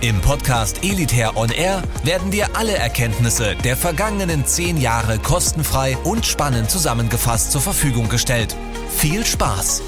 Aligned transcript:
Im 0.00 0.20
Podcast 0.20 0.84
Elitair 0.84 1.36
On 1.36 1.50
Air 1.50 1.82
werden 2.04 2.30
dir 2.30 2.54
alle 2.54 2.76
Erkenntnisse 2.76 3.56
der 3.64 3.76
vergangenen 3.76 4.46
zehn 4.46 4.76
Jahre 4.76 5.18
kostenfrei 5.18 5.96
und 6.04 6.24
spannend 6.24 6.70
zusammengefasst 6.70 7.50
zur 7.50 7.60
Verfügung 7.60 8.08
gestellt. 8.08 8.54
Viel 8.90 9.26
Spaß! 9.26 9.82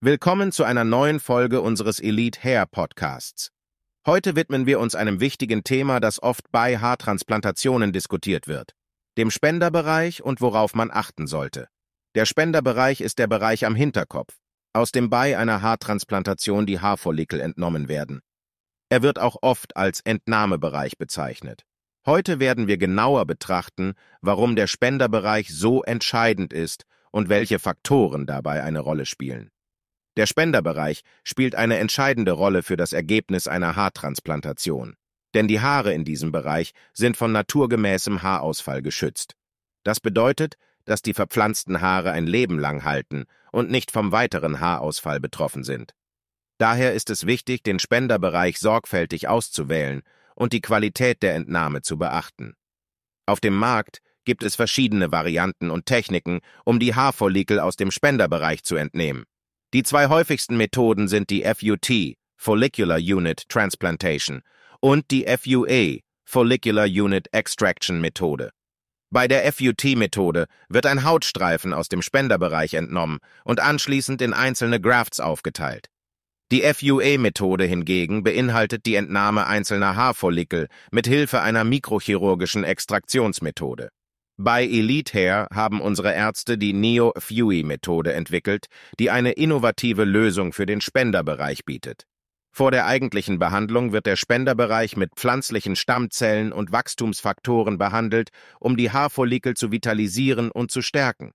Willkommen 0.00 0.50
zu 0.50 0.64
einer 0.64 0.84
neuen 0.84 1.20
Folge 1.20 1.60
unseres 1.60 2.00
Elite 2.00 2.42
Hair 2.42 2.64
Podcasts. 2.64 3.50
Heute 4.06 4.34
widmen 4.34 4.64
wir 4.64 4.80
uns 4.80 4.94
einem 4.94 5.20
wichtigen 5.20 5.62
Thema, 5.62 6.00
das 6.00 6.22
oft 6.22 6.50
bei 6.50 6.78
Haartransplantationen 6.78 7.92
diskutiert 7.92 8.48
wird, 8.48 8.72
dem 9.18 9.30
Spenderbereich 9.30 10.22
und 10.22 10.40
worauf 10.40 10.74
man 10.74 10.90
achten 10.90 11.26
sollte. 11.26 11.68
Der 12.14 12.24
Spenderbereich 12.24 13.02
ist 13.02 13.18
der 13.18 13.26
Bereich 13.26 13.66
am 13.66 13.74
Hinterkopf, 13.74 14.38
aus 14.72 14.92
dem 14.92 15.10
bei 15.10 15.36
einer 15.36 15.62
Haartransplantation 15.62 16.66
die 16.66 16.80
Haarfollikel 16.80 17.40
entnommen 17.40 17.88
werden. 17.88 18.20
Er 18.88 19.02
wird 19.02 19.18
auch 19.18 19.36
oft 19.42 19.76
als 19.76 20.00
Entnahmebereich 20.00 20.98
bezeichnet. 20.98 21.64
Heute 22.06 22.40
werden 22.40 22.66
wir 22.66 22.78
genauer 22.78 23.26
betrachten, 23.26 23.94
warum 24.20 24.56
der 24.56 24.66
Spenderbereich 24.66 25.48
so 25.50 25.82
entscheidend 25.82 26.52
ist 26.52 26.84
und 27.10 27.28
welche 27.28 27.58
Faktoren 27.58 28.26
dabei 28.26 28.62
eine 28.62 28.80
Rolle 28.80 29.06
spielen. 29.06 29.50
Der 30.16 30.26
Spenderbereich 30.26 31.02
spielt 31.24 31.54
eine 31.54 31.78
entscheidende 31.78 32.32
Rolle 32.32 32.62
für 32.62 32.76
das 32.76 32.92
Ergebnis 32.92 33.46
einer 33.46 33.76
Haartransplantation, 33.76 34.96
denn 35.34 35.46
die 35.46 35.60
Haare 35.60 35.92
in 35.92 36.04
diesem 36.04 36.32
Bereich 36.32 36.72
sind 36.92 37.16
von 37.16 37.32
naturgemäßem 37.32 38.22
Haarausfall 38.22 38.82
geschützt. 38.82 39.34
Das 39.84 40.00
bedeutet, 40.00 40.56
dass 40.84 41.02
die 41.02 41.14
verpflanzten 41.14 41.80
Haare 41.80 42.12
ein 42.12 42.26
Leben 42.26 42.58
lang 42.58 42.84
halten 42.84 43.24
und 43.52 43.70
nicht 43.70 43.90
vom 43.90 44.12
weiteren 44.12 44.60
Haarausfall 44.60 45.20
betroffen 45.20 45.64
sind. 45.64 45.94
Daher 46.58 46.92
ist 46.92 47.10
es 47.10 47.26
wichtig, 47.26 47.62
den 47.62 47.78
Spenderbereich 47.78 48.58
sorgfältig 48.58 49.28
auszuwählen 49.28 50.02
und 50.34 50.52
die 50.52 50.60
Qualität 50.60 51.22
der 51.22 51.34
Entnahme 51.34 51.82
zu 51.82 51.98
beachten. 51.98 52.54
Auf 53.26 53.40
dem 53.40 53.56
Markt 53.56 54.00
gibt 54.24 54.42
es 54.42 54.56
verschiedene 54.56 55.12
Varianten 55.12 55.70
und 55.70 55.86
Techniken, 55.86 56.40
um 56.64 56.78
die 56.78 56.94
Haarfollikel 56.94 57.60
aus 57.60 57.76
dem 57.76 57.90
Spenderbereich 57.90 58.62
zu 58.62 58.76
entnehmen. 58.76 59.24
Die 59.72 59.82
zwei 59.82 60.08
häufigsten 60.08 60.56
Methoden 60.56 61.08
sind 61.08 61.30
die 61.30 61.44
FUT, 61.44 62.16
Follicular 62.36 62.98
Unit 62.98 63.48
Transplantation, 63.48 64.42
und 64.80 65.10
die 65.10 65.26
FUA, 65.26 66.00
Follicular 66.24 66.86
Unit 66.86 67.28
Extraction 67.32 68.00
Methode. 68.00 68.50
Bei 69.12 69.26
der 69.26 69.52
FUT-Methode 69.52 70.46
wird 70.68 70.86
ein 70.86 71.02
Hautstreifen 71.02 71.72
aus 71.72 71.88
dem 71.88 72.00
Spenderbereich 72.00 72.74
entnommen 72.74 73.18
und 73.44 73.58
anschließend 73.58 74.22
in 74.22 74.32
einzelne 74.32 74.80
Grafts 74.80 75.18
aufgeteilt. 75.18 75.88
Die 76.52 76.62
FUA-Methode 76.62 77.64
hingegen 77.64 78.22
beinhaltet 78.22 78.86
die 78.86 78.94
Entnahme 78.94 79.46
einzelner 79.46 79.96
Haarfollikel 79.96 80.68
mit 80.92 81.08
Hilfe 81.08 81.40
einer 81.40 81.64
mikrochirurgischen 81.64 82.62
Extraktionsmethode. 82.62 83.90
Bei 84.36 84.64
Elite 84.64 85.12
Hair 85.12 85.48
haben 85.52 85.80
unsere 85.80 86.14
Ärzte 86.14 86.56
die 86.56 86.72
Neo-FUE-Methode 86.72 88.12
entwickelt, 88.12 88.66
die 88.98 89.10
eine 89.10 89.32
innovative 89.32 90.04
Lösung 90.04 90.52
für 90.52 90.66
den 90.66 90.80
Spenderbereich 90.80 91.64
bietet. 91.64 92.06
Vor 92.52 92.70
der 92.70 92.86
eigentlichen 92.86 93.38
Behandlung 93.38 93.92
wird 93.92 94.06
der 94.06 94.16
Spenderbereich 94.16 94.96
mit 94.96 95.14
pflanzlichen 95.14 95.76
Stammzellen 95.76 96.52
und 96.52 96.72
Wachstumsfaktoren 96.72 97.78
behandelt, 97.78 98.30
um 98.58 98.76
die 98.76 98.90
Haarfollikel 98.90 99.54
zu 99.54 99.70
vitalisieren 99.70 100.50
und 100.50 100.70
zu 100.70 100.82
stärken. 100.82 101.32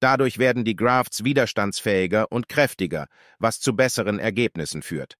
Dadurch 0.00 0.38
werden 0.38 0.64
die 0.64 0.76
Grafts 0.76 1.24
widerstandsfähiger 1.24 2.30
und 2.30 2.48
kräftiger, 2.48 3.06
was 3.38 3.60
zu 3.60 3.74
besseren 3.74 4.18
Ergebnissen 4.18 4.82
führt. 4.82 5.16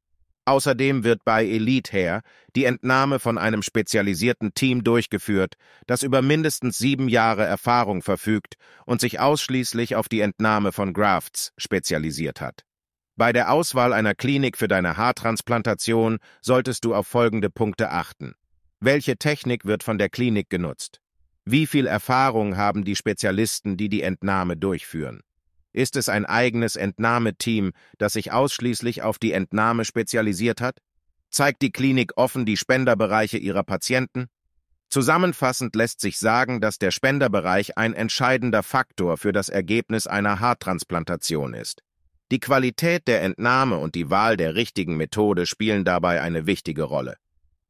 Außerdem 0.48 1.02
wird 1.02 1.24
bei 1.24 1.44
Elite 1.44 1.92
Hair 1.92 2.22
die 2.54 2.66
Entnahme 2.66 3.18
von 3.18 3.36
einem 3.36 3.62
spezialisierten 3.62 4.54
Team 4.54 4.84
durchgeführt, 4.84 5.54
das 5.86 6.04
über 6.04 6.22
mindestens 6.22 6.78
sieben 6.78 7.08
Jahre 7.08 7.44
Erfahrung 7.44 8.00
verfügt 8.00 8.54
und 8.84 9.00
sich 9.00 9.18
ausschließlich 9.18 9.96
auf 9.96 10.08
die 10.08 10.20
Entnahme 10.20 10.70
von 10.70 10.92
Grafts 10.92 11.52
spezialisiert 11.56 12.40
hat. 12.40 12.65
Bei 13.16 13.32
der 13.32 13.50
Auswahl 13.50 13.94
einer 13.94 14.14
Klinik 14.14 14.58
für 14.58 14.68
deine 14.68 14.98
Haartransplantation 14.98 16.18
solltest 16.42 16.84
du 16.84 16.94
auf 16.94 17.06
folgende 17.06 17.48
Punkte 17.48 17.90
achten. 17.90 18.34
Welche 18.78 19.16
Technik 19.16 19.64
wird 19.64 19.82
von 19.82 19.96
der 19.96 20.10
Klinik 20.10 20.50
genutzt? 20.50 21.00
Wie 21.46 21.66
viel 21.66 21.86
Erfahrung 21.86 22.58
haben 22.58 22.84
die 22.84 22.94
Spezialisten, 22.94 23.78
die 23.78 23.88
die 23.88 24.02
Entnahme 24.02 24.58
durchführen? 24.58 25.22
Ist 25.72 25.96
es 25.96 26.10
ein 26.10 26.26
eigenes 26.26 26.76
Entnahmeteam, 26.76 27.72
das 27.96 28.12
sich 28.14 28.32
ausschließlich 28.32 29.02
auf 29.02 29.18
die 29.18 29.32
Entnahme 29.32 29.86
spezialisiert 29.86 30.60
hat? 30.60 30.80
Zeigt 31.30 31.62
die 31.62 31.72
Klinik 31.72 32.12
offen 32.16 32.44
die 32.44 32.58
Spenderbereiche 32.58 33.38
ihrer 33.38 33.62
Patienten? 33.62 34.26
Zusammenfassend 34.90 35.74
lässt 35.74 36.00
sich 36.00 36.18
sagen, 36.18 36.60
dass 36.60 36.78
der 36.78 36.90
Spenderbereich 36.90 37.78
ein 37.78 37.94
entscheidender 37.94 38.62
Faktor 38.62 39.16
für 39.16 39.32
das 39.32 39.48
Ergebnis 39.48 40.06
einer 40.06 40.40
Haartransplantation 40.40 41.54
ist. 41.54 41.82
Die 42.32 42.40
Qualität 42.40 43.06
der 43.06 43.22
Entnahme 43.22 43.78
und 43.78 43.94
die 43.94 44.10
Wahl 44.10 44.36
der 44.36 44.56
richtigen 44.56 44.96
Methode 44.96 45.46
spielen 45.46 45.84
dabei 45.84 46.20
eine 46.20 46.46
wichtige 46.46 46.82
Rolle. 46.82 47.16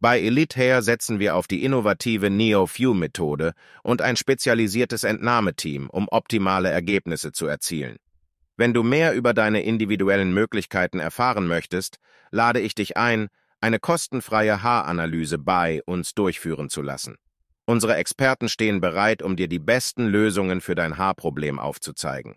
Bei 0.00 0.18
Elite 0.18 0.58
Hair 0.58 0.82
setzen 0.82 1.18
wir 1.18 1.36
auf 1.36 1.46
die 1.46 1.62
innovative 1.62 2.30
Neo-Few-Methode 2.30 3.52
und 3.82 4.00
ein 4.00 4.16
spezialisiertes 4.16 5.04
Entnahmeteam, 5.04 5.90
um 5.90 6.08
optimale 6.10 6.70
Ergebnisse 6.70 7.32
zu 7.32 7.46
erzielen. 7.46 7.96
Wenn 8.56 8.72
du 8.72 8.82
mehr 8.82 9.12
über 9.12 9.34
deine 9.34 9.62
individuellen 9.62 10.32
Möglichkeiten 10.32 11.00
erfahren 11.00 11.46
möchtest, 11.46 11.98
lade 12.30 12.60
ich 12.60 12.74
dich 12.74 12.96
ein, 12.96 13.28
eine 13.60 13.78
kostenfreie 13.78 14.62
Haaranalyse 14.62 15.38
bei 15.38 15.82
uns 15.84 16.14
durchführen 16.14 16.70
zu 16.70 16.80
lassen. 16.80 17.16
Unsere 17.66 17.96
Experten 17.96 18.48
stehen 18.48 18.80
bereit, 18.80 19.22
um 19.22 19.36
dir 19.36 19.48
die 19.48 19.58
besten 19.58 20.06
Lösungen 20.06 20.62
für 20.62 20.74
dein 20.74 20.96
Haarproblem 20.96 21.58
aufzuzeigen. 21.58 22.36